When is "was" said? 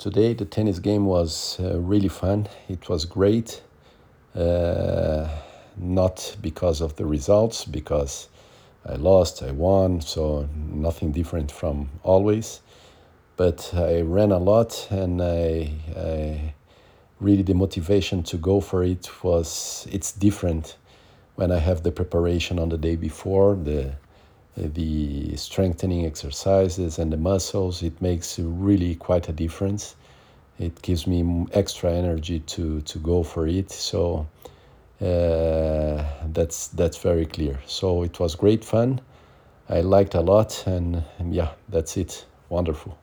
1.04-1.60, 2.88-3.04, 19.22-19.86, 38.20-38.34